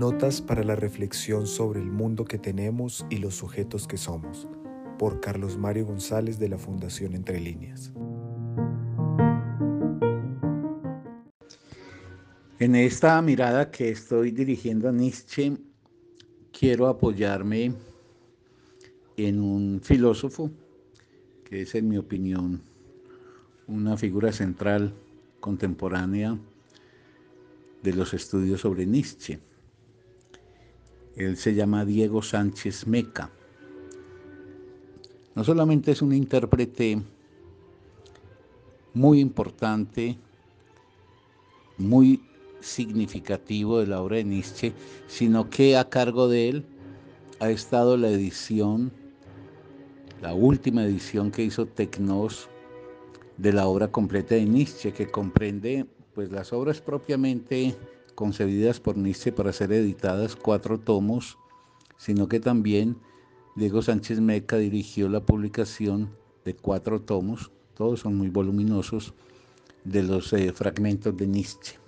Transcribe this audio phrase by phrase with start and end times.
[0.00, 4.48] Notas para la reflexión sobre el mundo que tenemos y los sujetos que somos,
[4.98, 7.92] por Carlos Mario González de la Fundación Entre Líneas.
[12.58, 15.58] En esta mirada que estoy dirigiendo a Nietzsche,
[16.50, 17.74] quiero apoyarme
[19.18, 20.50] en un filósofo
[21.44, 22.62] que es, en mi opinión,
[23.66, 24.94] una figura central
[25.40, 26.38] contemporánea
[27.82, 29.40] de los estudios sobre Nietzsche.
[31.16, 33.30] Él se llama Diego Sánchez Meca.
[35.34, 37.00] No solamente es un intérprete
[38.94, 40.16] muy importante,
[41.78, 42.22] muy
[42.60, 44.72] significativo de la obra de Nietzsche,
[45.06, 46.64] sino que a cargo de él
[47.38, 48.92] ha estado la edición,
[50.20, 52.48] la última edición que hizo Tecnos
[53.38, 57.74] de la obra completa de Nietzsche, que comprende pues las obras propiamente
[58.20, 61.38] concebidas por Nietzsche para ser editadas, cuatro tomos,
[61.96, 62.98] sino que también
[63.56, 66.10] Diego Sánchez Meca dirigió la publicación
[66.44, 69.14] de cuatro tomos, todos son muy voluminosos,
[69.84, 71.78] de los eh, fragmentos de Nietzsche.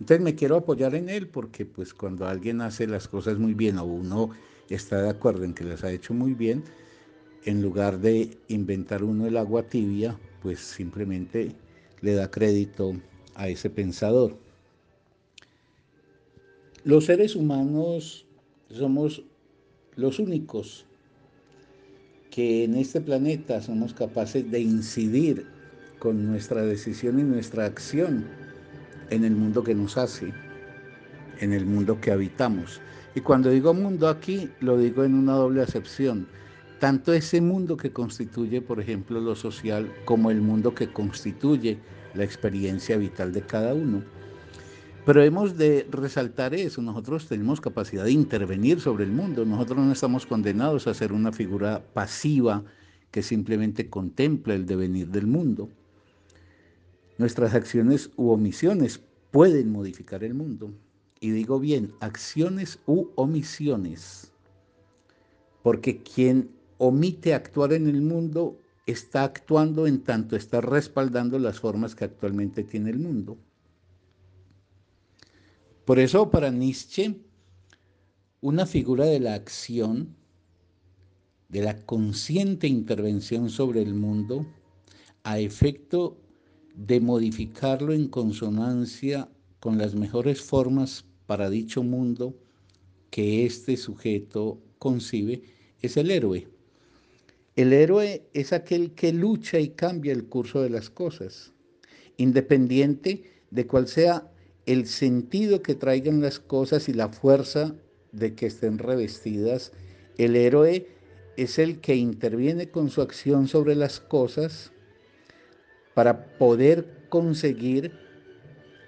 [0.00, 3.76] Entonces me quiero apoyar en él porque pues cuando alguien hace las cosas muy bien
[3.76, 4.30] o uno
[4.70, 6.64] está de acuerdo en que las ha hecho muy bien,
[7.44, 11.54] en lugar de inventar uno el agua tibia, pues simplemente
[12.00, 12.94] le da crédito
[13.34, 14.42] a ese pensador.
[16.84, 18.26] Los seres humanos
[18.68, 19.22] somos
[19.96, 20.84] los únicos
[22.30, 25.46] que en este planeta somos capaces de incidir
[25.98, 28.26] con nuestra decisión y nuestra acción
[29.08, 30.34] en el mundo que nos hace,
[31.40, 32.82] en el mundo que habitamos.
[33.14, 36.28] Y cuando digo mundo aquí, lo digo en una doble acepción.
[36.80, 41.78] Tanto ese mundo que constituye, por ejemplo, lo social, como el mundo que constituye
[42.12, 44.02] la experiencia vital de cada uno.
[45.04, 49.92] Pero hemos de resaltar eso, nosotros tenemos capacidad de intervenir sobre el mundo, nosotros no
[49.92, 52.64] estamos condenados a ser una figura pasiva
[53.10, 55.68] que simplemente contempla el devenir del mundo.
[57.18, 58.98] Nuestras acciones u omisiones
[59.30, 60.72] pueden modificar el mundo.
[61.20, 64.32] Y digo bien, acciones u omisiones.
[65.62, 71.94] Porque quien omite actuar en el mundo está actuando en tanto está respaldando las formas
[71.94, 73.36] que actualmente tiene el mundo.
[75.84, 77.14] Por eso para Nietzsche,
[78.40, 80.16] una figura de la acción,
[81.50, 84.46] de la consciente intervención sobre el mundo,
[85.24, 86.16] a efecto
[86.74, 89.28] de modificarlo en consonancia
[89.60, 92.34] con las mejores formas para dicho mundo
[93.10, 95.42] que este sujeto concibe,
[95.82, 96.48] es el héroe.
[97.56, 101.52] El héroe es aquel que lucha y cambia el curso de las cosas,
[102.16, 104.30] independiente de cuál sea
[104.66, 107.74] el sentido que traigan las cosas y la fuerza
[108.12, 109.72] de que estén revestidas.
[110.18, 110.88] El héroe
[111.36, 114.72] es el que interviene con su acción sobre las cosas
[115.94, 117.92] para poder conseguir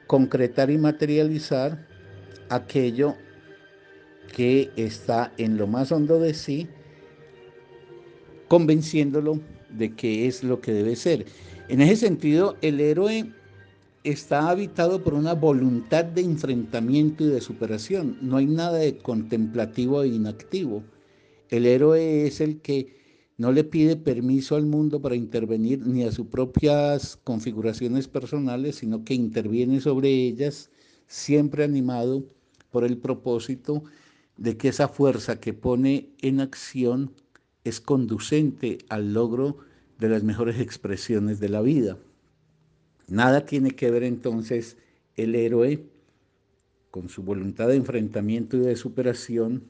[0.06, 1.87] concretar y materializar
[2.48, 3.16] aquello
[4.34, 6.69] que está en lo más hondo de sí
[8.48, 11.26] convenciéndolo de que es lo que debe ser.
[11.69, 13.32] En ese sentido, el héroe
[14.11, 18.17] está habitado por una voluntad de enfrentamiento y de superación.
[18.22, 20.84] No hay nada de contemplativo e inactivo.
[21.49, 22.97] El héroe es el que
[23.37, 29.05] no le pide permiso al mundo para intervenir ni a sus propias configuraciones personales, sino
[29.05, 30.71] que interviene sobre ellas,
[31.09, 32.25] siempre animado
[32.71, 33.83] por el propósito
[34.37, 37.12] de que esa fuerza que pone en acción
[37.65, 39.59] es conducente al logro
[39.99, 41.99] de las mejores expresiones de la vida.
[43.09, 44.77] Nada tiene que ver entonces
[45.17, 45.84] el héroe
[46.91, 49.65] con su voluntad de enfrentamiento y de superación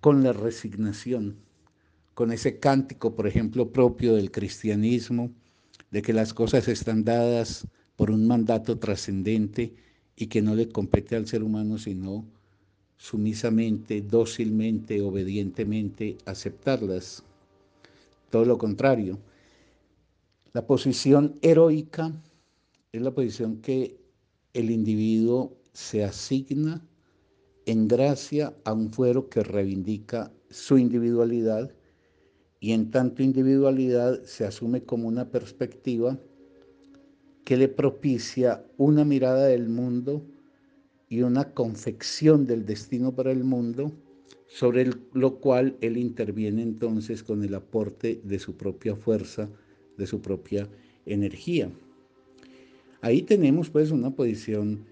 [0.00, 1.36] con la resignación,
[2.14, 5.30] con ese cántico, por ejemplo, propio del cristianismo,
[5.90, 7.66] de que las cosas están dadas
[7.96, 9.74] por un mandato trascendente
[10.16, 12.24] y que no le compete al ser humano sino
[12.96, 17.22] sumisamente, dócilmente, obedientemente aceptarlas.
[18.30, 19.18] Todo lo contrario.
[20.58, 22.20] La posición heroica
[22.90, 23.96] es la posición que
[24.52, 26.84] el individuo se asigna
[27.64, 31.72] en gracia a un fuero que reivindica su individualidad
[32.58, 36.18] y en tanto individualidad se asume como una perspectiva
[37.44, 40.26] que le propicia una mirada del mundo
[41.08, 43.92] y una confección del destino para el mundo,
[44.48, 49.48] sobre lo cual él interviene entonces con el aporte de su propia fuerza,
[49.98, 50.68] de su propia
[51.04, 51.70] energía.
[53.00, 54.86] Ahí tenemos pues una posición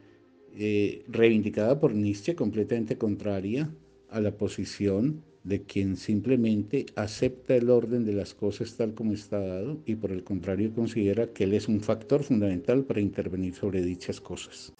[0.55, 3.70] eh, reivindicada por Nietzsche, completamente contraria
[4.11, 9.38] a la posición de quien simplemente acepta el orden de las cosas tal como está
[9.38, 13.82] dado y por el contrario considera que él es un factor fundamental para intervenir sobre
[13.82, 14.73] dichas cosas.